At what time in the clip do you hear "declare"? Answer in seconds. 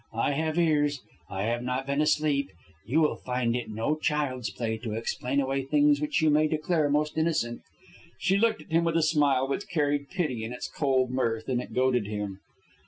6.47-6.89